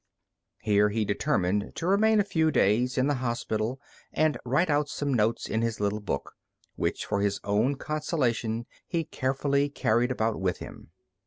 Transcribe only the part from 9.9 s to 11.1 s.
about with him.